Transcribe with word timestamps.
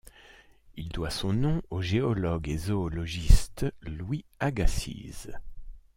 Il 0.77 0.89
doit 0.89 1.11
son 1.11 1.31
nom 1.31 1.61
au 1.69 1.83
géologue 1.83 2.49
et 2.49 2.57
zoologiste 2.57 3.67
Louis 3.83 4.25
Agassiz. 4.39 5.29